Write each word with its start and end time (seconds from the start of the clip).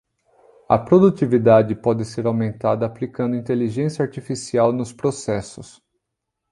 A 0.67 0.79
produtividade 0.79 1.75
pode 1.75 2.05
ser 2.05 2.25
aumentada 2.25 2.87
aplicando 2.87 3.35
inteligência 3.35 4.03
artificial 4.03 4.73
nos 4.73 4.91
processos 4.91 5.79